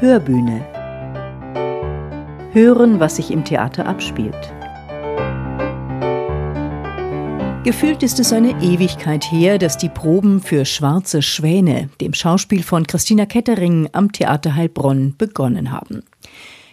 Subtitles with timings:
[0.00, 0.60] Hörbühne.
[2.52, 4.52] Hören, was sich im Theater abspielt.
[7.62, 12.86] Gefühlt ist es eine Ewigkeit her, dass die Proben für Schwarze Schwäne, dem Schauspiel von
[12.88, 16.02] Christina Kettering am Theater Heilbronn, begonnen haben.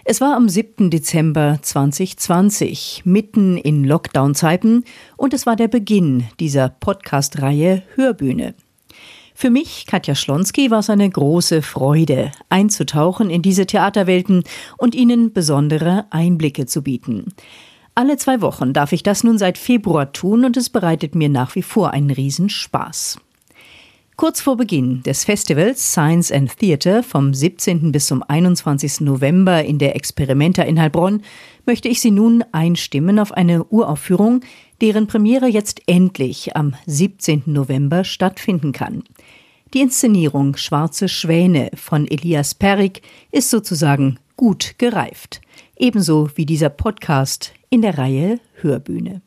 [0.04, 0.90] Es war am 7.
[0.90, 4.84] Dezember 2020, mitten in Lockdown-Zeiten,
[5.16, 8.56] und es war der Beginn dieser Podcast-Reihe Hörbühne.
[9.42, 14.44] Für mich, Katja Schlonski, war es eine große Freude, einzutauchen in diese Theaterwelten
[14.78, 17.34] und ihnen besondere Einblicke zu bieten.
[17.96, 21.56] Alle zwei Wochen darf ich das nun seit Februar tun und es bereitet mir nach
[21.56, 23.18] wie vor einen Riesenspaß.
[24.22, 27.92] Kurz vor Beginn des Festivals Science and Theatre vom 17.
[27.92, 29.02] bis zum 21.
[29.02, 31.24] November in der Experimenta in Heilbronn
[31.66, 34.42] möchte ich Sie nun einstimmen auf eine Uraufführung,
[34.80, 37.46] deren Premiere jetzt endlich am 17.
[37.48, 39.04] November stattfinden kann.
[39.74, 45.42] Die Inszenierung Schwarze Schwäne von Elias Perrig ist sozusagen gut gereift,
[45.80, 49.24] ebenso wie dieser Podcast in der Reihe Hörbühne.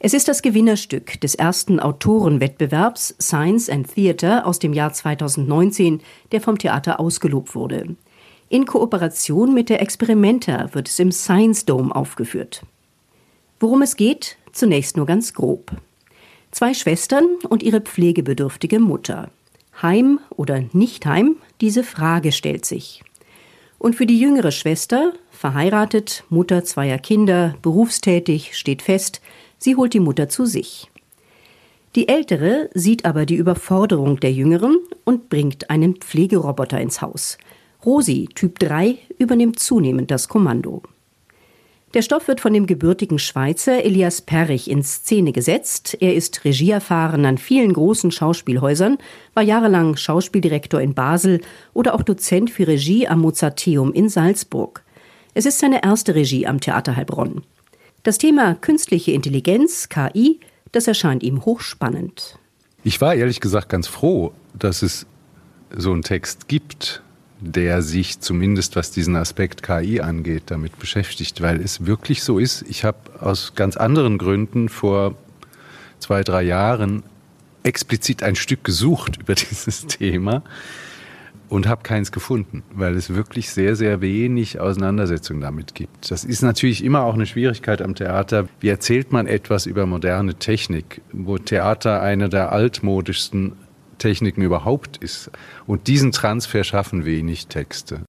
[0.00, 6.40] Es ist das Gewinnerstück des ersten Autorenwettbewerbs Science and Theatre aus dem Jahr 2019, der
[6.40, 7.96] vom Theater ausgelobt wurde.
[8.48, 12.62] In Kooperation mit der Experimenta wird es im Science Dome aufgeführt.
[13.58, 15.72] Worum es geht, zunächst nur ganz grob.
[16.52, 19.30] Zwei Schwestern und ihre pflegebedürftige Mutter.
[19.82, 23.02] Heim oder nicht Heim, diese Frage stellt sich.
[23.80, 29.20] Und für die jüngere Schwester, verheiratet, Mutter zweier Kinder, berufstätig, steht fest,
[29.58, 30.90] sie holt die Mutter zu sich.
[31.94, 37.38] Die ältere sieht aber die Überforderung der jüngeren und bringt einen Pflegeroboter ins Haus.
[37.84, 40.82] Rosi, Typ 3, übernimmt zunehmend das Kommando.
[41.94, 45.96] Der Stoff wird von dem gebürtigen Schweizer Elias Perrich in Szene gesetzt.
[46.00, 48.98] Er ist regieerfahren an vielen großen Schauspielhäusern,
[49.32, 51.40] war jahrelang Schauspieldirektor in Basel
[51.72, 54.84] oder auch Dozent für Regie am Mozarteum in Salzburg.
[55.32, 57.42] Es ist seine erste Regie am Theater Heilbronn.
[58.02, 60.40] Das Thema künstliche Intelligenz, KI,
[60.72, 62.38] das erscheint ihm hochspannend.
[62.84, 65.06] Ich war ehrlich gesagt ganz froh, dass es
[65.76, 67.02] so einen Text gibt,
[67.40, 72.62] der sich zumindest was diesen Aspekt KI angeht, damit beschäftigt, weil es wirklich so ist.
[72.68, 75.14] Ich habe aus ganz anderen Gründen vor
[75.98, 77.02] zwei, drei Jahren
[77.64, 80.42] explizit ein Stück gesucht über dieses Thema
[81.48, 86.10] und habe keins gefunden, weil es wirklich sehr, sehr wenig Auseinandersetzung damit gibt.
[86.10, 88.48] Das ist natürlich immer auch eine Schwierigkeit am Theater.
[88.60, 93.52] Wie erzählt man etwas über moderne Technik, wo Theater eine der altmodischsten
[93.98, 95.30] Techniken überhaupt ist.
[95.66, 98.02] Und diesen Transfer schaffen wenig Texte.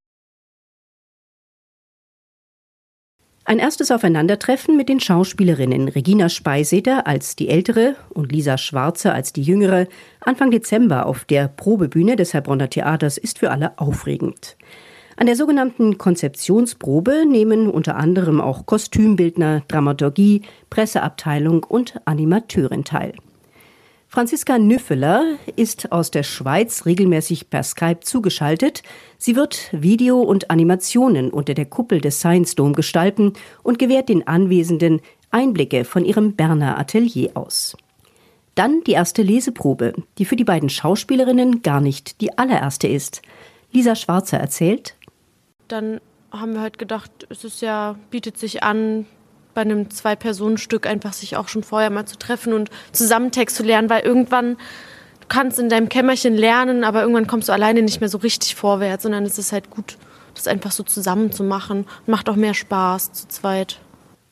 [3.49, 9.33] Ein erstes Aufeinandertreffen mit den Schauspielerinnen Regina Speiseder als die ältere und Lisa Schwarze als
[9.33, 9.87] die jüngere
[10.19, 14.55] Anfang Dezember auf der Probebühne des Heilbronner Theaters ist für alle aufregend.
[15.17, 23.13] An der sogenannten Konzeptionsprobe nehmen unter anderem auch Kostümbildner, Dramaturgie, Presseabteilung und Animateurin teil.
[24.11, 28.81] Franziska Nüffeler ist aus der Schweiz regelmäßig per Skype zugeschaltet.
[29.19, 34.27] Sie wird Video und Animationen unter der Kuppel des Science Dome gestalten und gewährt den
[34.27, 37.77] Anwesenden Einblicke von ihrem Berner Atelier aus.
[38.55, 43.21] Dann die erste Leseprobe, die für die beiden Schauspielerinnen gar nicht die allererste ist.
[43.71, 44.95] Lisa Schwarzer erzählt.
[45.67, 49.05] Dann haben wir halt gedacht, es ist ja, bietet sich an,
[49.53, 53.63] bei einem Zwei-Personen-Stück einfach sich auch schon vorher mal zu treffen und zusammen Text zu
[53.63, 54.57] lernen, weil irgendwann
[55.21, 58.55] du kannst in deinem Kämmerchen lernen, aber irgendwann kommst du alleine nicht mehr so richtig
[58.55, 59.97] vorwärts, sondern es ist halt gut,
[60.33, 61.85] das einfach so zusammen zu machen.
[62.05, 63.79] Macht auch mehr Spaß zu zweit.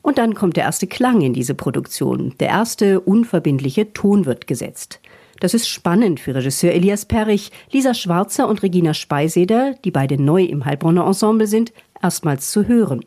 [0.02, 2.34] Und dann kommt der erste Klang in diese Produktion.
[2.40, 5.02] Der erste unverbindliche Ton wird gesetzt.
[5.40, 10.44] Das ist spannend für Regisseur Elias Perrich, Lisa Schwarzer und Regina Speiseder, die beide neu
[10.44, 13.04] im Heilbronner Ensemble sind, erstmals zu hören.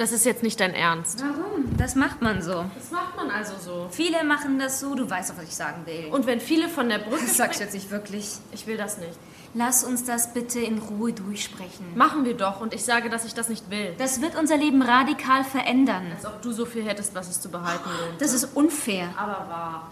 [0.00, 1.22] Das ist jetzt nicht dein Ernst.
[1.22, 1.76] Warum?
[1.76, 2.64] Das macht man so.
[2.74, 3.86] Das macht man also so.
[3.90, 6.06] Viele machen das so, du weißt doch, was ich sagen will.
[6.10, 7.20] Und wenn viele von der Brücke.
[7.20, 8.30] Das sagst du jetzt nicht wirklich.
[8.50, 9.12] Ich will das nicht.
[9.52, 11.84] Lass uns das bitte in Ruhe durchsprechen.
[11.96, 13.92] Machen wir doch und ich sage, dass ich das nicht will.
[13.98, 16.06] Das wird unser Leben radikal verändern.
[16.16, 18.22] Als ob du so viel hättest, was es zu behalten lohnt.
[18.22, 19.10] Das ist unfair.
[19.18, 19.90] Aber wahr.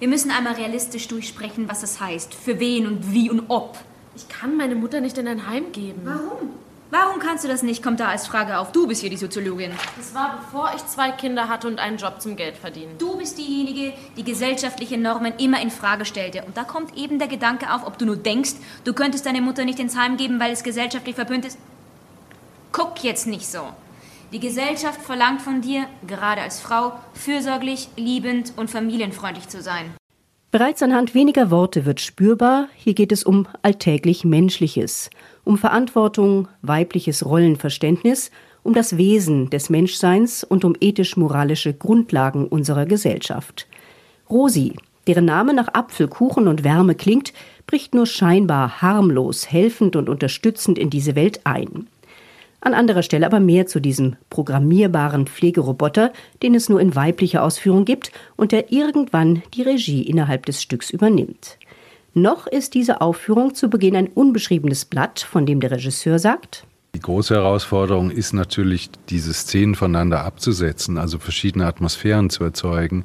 [0.00, 2.34] Wir müssen einmal realistisch durchsprechen, was das heißt.
[2.34, 3.78] Für wen und wie und ob.
[4.16, 6.02] Ich kann meine Mutter nicht in ein Heim geben.
[6.04, 6.50] Warum?
[6.98, 7.82] Warum kannst du das nicht?
[7.82, 8.72] Kommt da als Frage auf.
[8.72, 9.70] Du bist hier die Soziologin.
[9.98, 12.96] Das war bevor ich zwei Kinder hatte und einen Job zum Geld verdienen.
[12.96, 16.42] Du bist diejenige, die gesellschaftliche Normen immer in Frage stellte.
[16.44, 18.54] Und da kommt eben der Gedanke auf, ob du nur denkst,
[18.84, 21.58] du könntest deine Mutter nicht ins Heim geben, weil es gesellschaftlich verpönt ist.
[22.72, 23.60] Guck jetzt nicht so.
[24.32, 29.92] Die Gesellschaft verlangt von dir, gerade als Frau, fürsorglich, liebend und familienfreundlich zu sein.
[30.50, 35.10] Bereits anhand weniger Worte wird spürbar, hier geht es um alltäglich Menschliches,
[35.46, 38.32] um Verantwortung, weibliches Rollenverständnis,
[38.64, 43.68] um das Wesen des Menschseins und um ethisch-moralische Grundlagen unserer Gesellschaft.
[44.28, 44.74] Rosi,
[45.06, 47.32] deren Name nach Apfelkuchen und Wärme klingt,
[47.68, 51.86] bricht nur scheinbar harmlos, helfend und unterstützend in diese Welt ein.
[52.60, 56.12] An anderer Stelle aber mehr zu diesem programmierbaren Pflegeroboter,
[56.42, 60.90] den es nur in weiblicher Ausführung gibt und der irgendwann die Regie innerhalb des Stücks
[60.90, 61.58] übernimmt.
[62.18, 67.00] Noch ist diese Aufführung zu Beginn ein unbeschriebenes Blatt, von dem der Regisseur sagt, die
[67.00, 73.04] große Herausforderung ist natürlich, diese Szenen voneinander abzusetzen, also verschiedene Atmosphären zu erzeugen.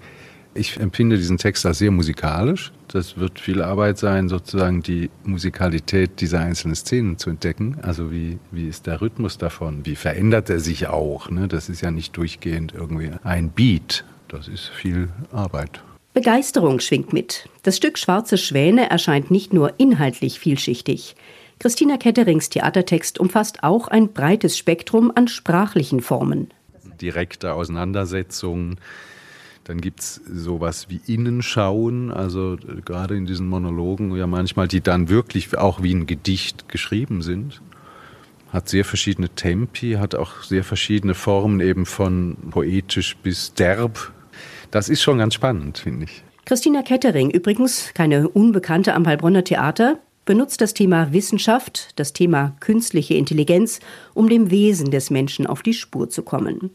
[0.54, 2.72] Ich empfinde diesen Text als sehr musikalisch.
[2.88, 7.80] Das wird viel Arbeit sein, sozusagen die Musikalität dieser einzelnen Szenen zu entdecken.
[7.82, 9.86] Also wie, wie ist der Rhythmus davon?
[9.86, 11.30] Wie verändert er sich auch?
[11.30, 11.50] Ne?
[11.50, 14.06] Das ist ja nicht durchgehend irgendwie ein Beat.
[14.30, 15.82] Das ist viel Arbeit.
[16.14, 17.48] Begeisterung schwingt mit.
[17.64, 21.16] Das Stück Schwarze Schwäne erscheint nicht nur inhaltlich vielschichtig.
[21.58, 26.50] Christina Ketterings Theatertext umfasst auch ein breites Spektrum an sprachlichen Formen.
[27.00, 28.78] Direkte Auseinandersetzungen.
[29.64, 35.08] Dann gibt es sowas wie Innenschauen, also gerade in diesen Monologen, ja manchmal, die dann
[35.08, 37.62] wirklich auch wie ein Gedicht geschrieben sind.
[38.52, 44.12] Hat sehr verschiedene Tempi, hat auch sehr verschiedene Formen eben von poetisch bis derb
[44.72, 46.24] das ist schon ganz spannend, finde ich.
[46.46, 53.16] Christina Kettering, übrigens keine Unbekannte am Heilbronner Theater, benutzt das Thema Wissenschaft, das Thema künstliche
[53.16, 53.80] Intelligenz,
[54.14, 56.72] um dem Wesen des Menschen auf die Spur zu kommen.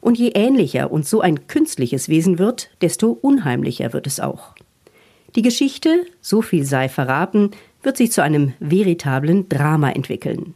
[0.00, 4.54] Und je ähnlicher uns so ein künstliches Wesen wird, desto unheimlicher wird es auch.
[5.36, 7.50] Die Geschichte, so viel sei verraten,
[7.82, 10.54] wird sich zu einem veritablen Drama entwickeln.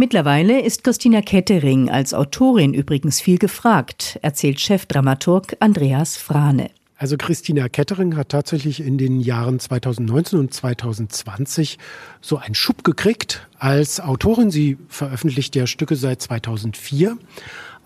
[0.00, 6.70] Mittlerweile ist Christina Kettering als Autorin übrigens viel gefragt, erzählt Chefdramaturg Andreas Frane.
[6.96, 11.78] Also Christina Kettering hat tatsächlich in den Jahren 2019 und 2020
[12.20, 14.52] so einen Schub gekriegt als Autorin.
[14.52, 17.18] Sie veröffentlicht ja Stücke seit 2004.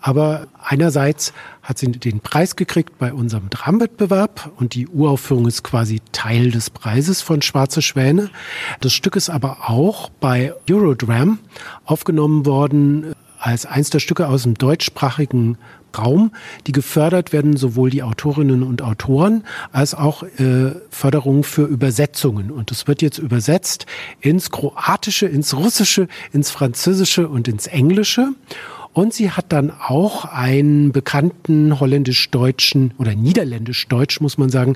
[0.05, 6.01] Aber einerseits hat sie den Preis gekriegt bei unserem Dramwettbewerb und die Uraufführung ist quasi
[6.11, 8.29] Teil des Preises von Schwarze Schwäne.
[8.81, 11.39] Das Stück ist aber auch bei Eurodram
[11.85, 15.57] aufgenommen worden als eins der Stücke aus dem deutschsprachigen
[15.97, 16.31] Raum,
[16.67, 22.51] die gefördert werden, sowohl die Autorinnen und Autoren als auch äh, Förderung für Übersetzungen.
[22.51, 23.85] Und es wird jetzt übersetzt
[24.19, 28.33] ins Kroatische, ins Russische, ins Französische und ins Englische.
[28.93, 34.75] Und sie hat dann auch einen bekannten holländisch-deutschen oder niederländisch-deutsch, muss man sagen,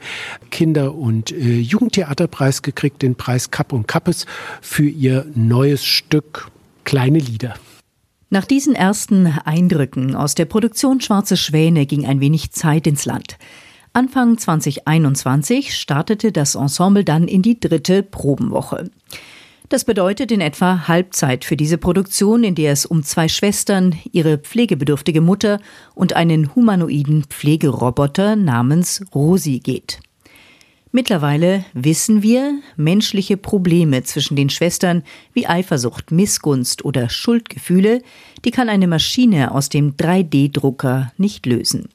[0.50, 4.25] Kinder- und äh, Jugendtheaterpreis gekriegt, den Preis Kapp und Kappes
[4.62, 6.50] für ihr neues Stück
[6.84, 7.56] Kleine Lieder.
[8.30, 13.38] Nach diesen ersten Eindrücken aus der Produktion Schwarze Schwäne ging ein wenig Zeit ins Land.
[13.94, 18.90] Anfang 2021 startete das Ensemble dann in die dritte Probenwoche.
[19.69, 24.38] Das bedeutet in etwa Halbzeit für diese Produktion, in der es um zwei Schwestern, ihre
[24.38, 25.60] pflegebedürftige Mutter
[25.94, 30.00] und einen humanoiden Pflegeroboter namens Rosi geht.
[30.94, 35.04] Mittlerweile wissen wir, menschliche Probleme zwischen den Schwestern
[35.34, 38.02] wie Eifersucht, Missgunst oder Schuldgefühle,
[38.46, 41.90] die kann eine Maschine aus dem 3D-Drucker nicht lösen.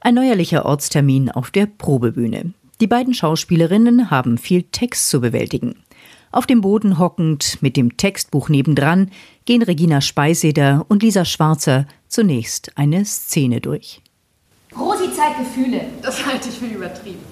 [0.00, 2.54] Ein neuerlicher Ortstermin auf der Probebühne.
[2.82, 5.82] Die beiden Schauspielerinnen haben viel Text zu bewältigen.
[6.30, 9.10] Auf dem Boden hockend, mit dem Textbuch nebendran,
[9.46, 14.02] gehen Regina Speiseder und Lisa Schwarzer zunächst eine Szene durch.
[14.78, 15.86] Rosi zeigt Gefühle.
[16.02, 17.24] Das halte ich für übertrieben.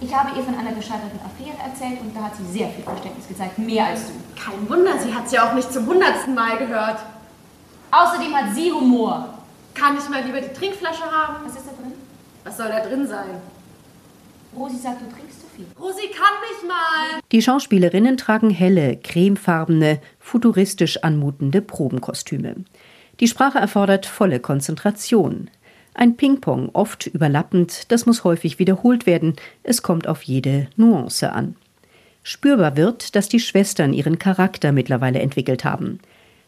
[0.00, 3.26] Ich habe ihr von einer gescheiterten Affäre erzählt und da hat sie sehr viel Verständnis
[3.26, 4.12] gezeigt, mehr als du.
[4.40, 7.00] Kein Wunder, sie hat es ja auch nicht zum hundertsten Mal gehört.
[7.90, 9.34] Außerdem hat sie Humor.
[9.74, 11.44] Kann ich mal lieber die Trinkflasche haben?
[11.44, 11.92] Was ist da drin?
[12.44, 13.42] Was soll da drin sein?
[14.56, 15.66] Rosi sagt, du trinkst zu viel.
[15.80, 17.20] Rosi kann nicht mal.
[17.32, 22.56] Die Schauspielerinnen tragen helle, cremefarbene, futuristisch anmutende Probenkostüme.
[23.20, 25.48] Die Sprache erfordert volle Konzentration.
[25.94, 31.56] Ein Ping-Pong, oft überlappend, das muss häufig wiederholt werden, es kommt auf jede Nuance an.
[32.22, 35.98] Spürbar wird, dass die Schwestern ihren Charakter mittlerweile entwickelt haben.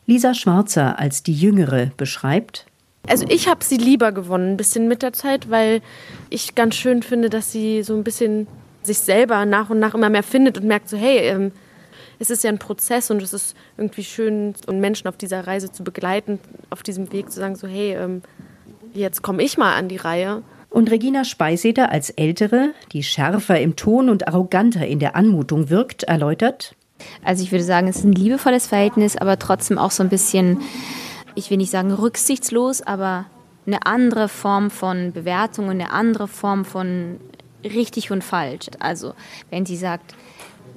[0.07, 2.67] Lisa Schwarzer als die Jüngere beschreibt,
[3.09, 5.83] also ich habe sie lieber gewonnen, ein bisschen mit der Zeit, weil
[6.31, 8.47] ich ganz schön finde, dass sie so ein bisschen
[8.83, 11.53] sich selber nach und nach immer mehr findet und merkt so, hey, ähm,
[12.19, 15.73] es ist ja ein Prozess und es ist irgendwie schön, um Menschen auf dieser Reise
[15.73, 16.39] zu begleiten,
[16.71, 18.23] auf diesem Weg zu sagen so, hey, ähm,
[18.93, 20.43] jetzt komme ich mal an die Reihe.
[20.71, 26.05] Und Regina Speiseder als Ältere, die schärfer im Ton und arroganter in der Anmutung wirkt,
[26.05, 26.75] erläutert.
[27.25, 30.61] Also ich würde sagen, es ist ein liebevolles Verhältnis, aber trotzdem auch so ein bisschen
[31.35, 33.27] ich will nicht sagen rücksichtslos, aber
[33.67, 37.19] eine andere Form von Bewertung und eine andere Form von
[37.65, 38.67] richtig und falsch.
[38.79, 39.15] Also
[39.51, 40.15] wenn sie sagt,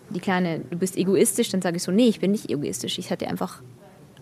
[0.09, 2.97] die Kleine, du bist egoistisch, dann sage ich so, nee, ich bin nicht egoistisch.
[2.97, 3.61] Ich hatte einfach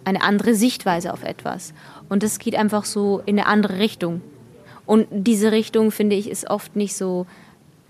[0.04, 1.74] eine andere Sichtweise auf etwas.
[2.10, 4.22] Und das geht einfach so in eine andere Richtung.
[4.86, 7.26] Und diese Richtung, finde ich, ist oft nicht so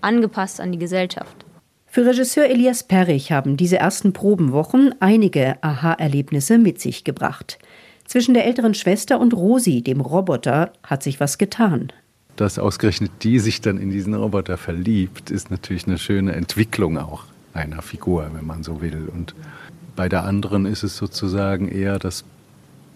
[0.00, 1.44] angepasst an die Gesellschaft.
[1.86, 7.58] Für Regisseur Elias Perrich haben diese ersten Probenwochen einige Aha-Erlebnisse mit sich gebracht.
[8.06, 11.92] Zwischen der älteren Schwester und Rosi, dem Roboter, hat sich was getan.
[12.36, 17.24] Dass ausgerechnet die sich dann in diesen Roboter verliebt, ist natürlich eine schöne Entwicklung auch
[17.54, 19.08] einer Figur, wenn man so will.
[19.12, 19.34] Und
[19.96, 22.24] bei der anderen ist es sozusagen eher das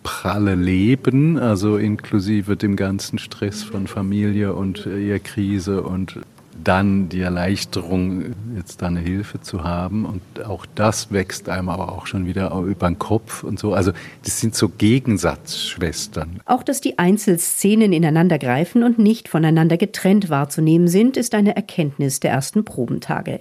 [0.02, 6.21] pralle Leben, also inklusive dem ganzen Stress von Familie und Ehekrise und
[6.64, 10.05] dann die Erleichterung, jetzt da eine Hilfe zu haben.
[10.05, 13.75] Und auch das wächst einem aber auch schon wieder über den Kopf und so.
[13.75, 13.93] Also
[14.25, 16.40] das sind so Gegensatzschwestern.
[16.47, 22.21] Auch dass die Einzelszenen ineinander greifen und nicht voneinander getrennt wahrzunehmen sind, ist eine Erkenntnis
[22.21, 23.40] der ersten Probentage.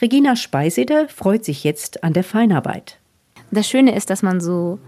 [0.00, 2.98] Regina Speiseder freut sich jetzt an der Feinarbeit.
[3.50, 4.78] Das Schöne ist, dass man so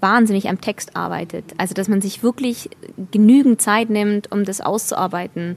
[0.00, 1.54] wahnsinnig am Text arbeitet.
[1.58, 2.70] Also dass man sich wirklich
[3.10, 5.56] genügend Zeit nimmt, um das auszuarbeiten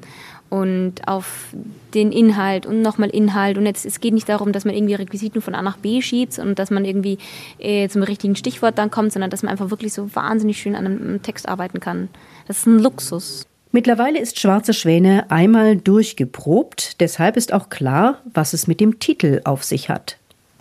[0.50, 1.54] und auf
[1.94, 3.58] den Inhalt und nochmal Inhalt.
[3.58, 6.40] Und jetzt, es geht nicht darum, dass man irgendwie Requisiten von A nach B schiebt
[6.40, 7.18] und dass man irgendwie
[7.60, 10.86] äh, zum richtigen Stichwort dann kommt, sondern dass man einfach wirklich so wahnsinnig schön an
[10.86, 12.10] einem Text arbeiten kann.
[12.48, 13.46] Das ist ein Luxus.
[13.72, 19.42] Mittlerweile ist Schwarze Schwäne einmal durchgeprobt, deshalb ist auch klar, was es mit dem Titel
[19.44, 20.18] auf sich hat.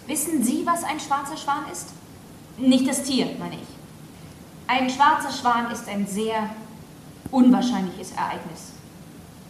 [0.06, 1.88] Wissen Sie, was ein schwarzer Schwan ist?
[2.58, 3.68] Nicht das Tier, meine ich.
[4.66, 6.50] Ein schwarzer Schwan ist ein sehr
[7.30, 8.72] unwahrscheinliches Ereignis.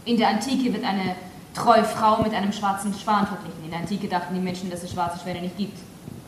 [0.08, 1.16] In der Antike wird eine
[1.52, 3.62] treue Frau mit einem schwarzen Schwan verglichen.
[3.62, 5.76] In der Antike dachten die Menschen, dass es schwarze Schwäne nicht gibt.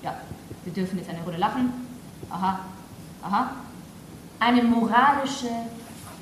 [0.02, 0.16] Ja,
[0.64, 1.72] wir dürfen jetzt eine Runde lachen.
[2.28, 2.60] Aha,
[3.22, 3.52] aha.
[4.38, 5.48] Eine moralische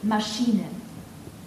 [0.03, 0.67] Maschine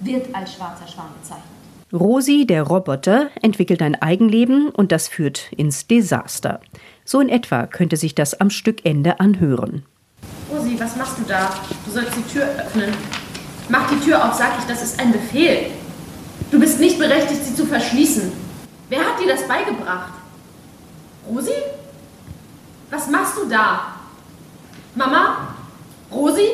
[0.02, 1.46] wird als schwarzer Schwan bezeichnet.
[1.94, 6.60] Rosi, der Roboter, entwickelt ein Eigenleben und das führt ins Desaster.
[7.06, 9.86] So in etwa könnte sich das am Stückende anhören.
[10.52, 11.50] Rosi, was machst du da?
[11.86, 12.94] Du sollst die Tür öffnen.
[13.70, 15.72] Mach die Tür auf, sag ich, das ist ein Befehl.
[16.52, 18.32] Du bist nicht berechtigt, sie zu verschließen.
[18.90, 20.12] Wer hat dir das beigebracht?
[21.26, 21.54] Rosi?
[22.90, 23.96] Was machst du da?
[24.94, 25.56] Mama?
[26.12, 26.48] Rosi?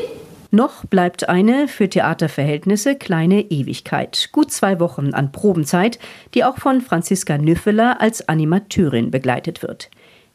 [0.52, 5.98] Noch bleibt eine für Theaterverhältnisse kleine Ewigkeit, gut zwei Wochen an Probenzeit,
[6.36, 9.90] die auch von Franziska Nüffeler als Animateurin begleitet wird.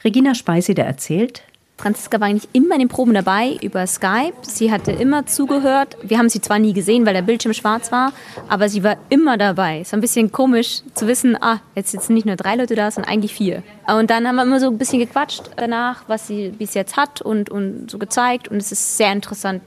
[0.04, 1.44] Regina Speiseder erzählt,
[1.82, 4.34] Franziska war eigentlich immer in den Proben dabei über Skype.
[4.42, 5.96] Sie hatte immer zugehört.
[6.04, 8.12] Wir haben sie zwar nie gesehen, weil der Bildschirm schwarz war,
[8.48, 9.80] aber sie war immer dabei.
[9.80, 12.88] Es war ein bisschen komisch zu wissen, ah, jetzt sitzen nicht nur drei Leute da,
[12.88, 13.64] sondern eigentlich vier.
[13.88, 17.20] Und dann haben wir immer so ein bisschen gequatscht danach, was sie bis jetzt hat
[17.20, 18.46] und, und so gezeigt.
[18.46, 19.62] Und es ist sehr interessant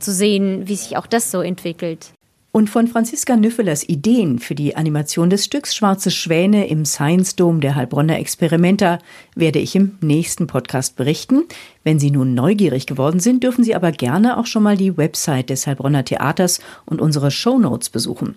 [0.00, 2.10] zu sehen, wie sich auch das so entwickelt.
[2.52, 7.60] Und von Franziska Nüffelers Ideen für die Animation des Stücks Schwarze Schwäne im Science Dome
[7.60, 8.98] der Heilbronner Experimenta
[9.36, 11.44] werde ich im nächsten Podcast berichten.
[11.84, 15.48] Wenn Sie nun neugierig geworden sind, dürfen Sie aber gerne auch schon mal die Website
[15.48, 18.34] des Heilbronner Theaters und unsere Shownotes besuchen.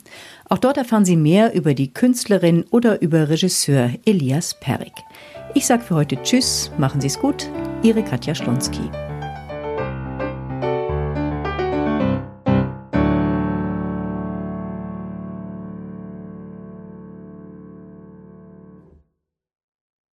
[0.48, 4.94] Auch dort erfahren Sie mehr über die Künstlerin oder über Regisseur Elias Perik.
[5.56, 7.50] Ich sage für heute Tschüss, machen Sie es gut,
[7.82, 8.92] Ihre Katja Schlonski.